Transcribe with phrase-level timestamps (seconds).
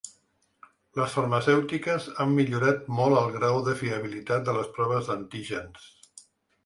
[0.99, 5.89] Les farmacèutiques han millorat molt el grau de fiabilitat de les proves d’antígens.